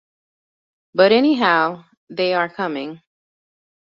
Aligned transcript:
But 0.95 1.11
anyhow, 1.11 1.83
they 2.09 2.33
are 2.33 2.49
coming. 2.49 3.03